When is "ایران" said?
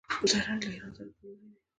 0.75-0.91